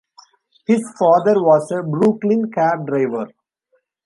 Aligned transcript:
His 0.65 0.81
father 0.97 1.35
was 1.35 1.71
a 1.71 1.83
Brooklyn 1.83 2.49
cab 2.51 2.87
driver. 2.87 3.27